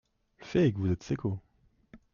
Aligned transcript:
L’ 0.39 0.45
fait 0.47 0.67
est 0.67 0.71
que 0.73 0.79
vous 0.79 0.89
êtes 0.91 1.03
seccot… 1.03 1.39